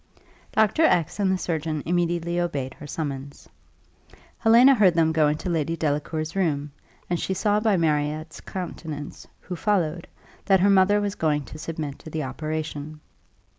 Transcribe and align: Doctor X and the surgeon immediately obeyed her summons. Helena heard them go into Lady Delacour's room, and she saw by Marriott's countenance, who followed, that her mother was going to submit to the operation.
Doctor 0.51 0.81
X 0.81 1.19
and 1.19 1.31
the 1.31 1.37
surgeon 1.37 1.83
immediately 1.85 2.39
obeyed 2.39 2.73
her 2.73 2.87
summons. 2.87 3.47
Helena 4.39 4.73
heard 4.73 4.95
them 4.95 5.11
go 5.11 5.27
into 5.27 5.47
Lady 5.47 5.77
Delacour's 5.77 6.35
room, 6.35 6.71
and 7.07 7.19
she 7.19 7.35
saw 7.35 7.59
by 7.59 7.77
Marriott's 7.77 8.41
countenance, 8.41 9.27
who 9.41 9.55
followed, 9.55 10.07
that 10.45 10.59
her 10.61 10.71
mother 10.71 10.99
was 10.99 11.13
going 11.13 11.45
to 11.45 11.59
submit 11.59 11.99
to 11.99 12.09
the 12.09 12.23
operation. 12.23 12.99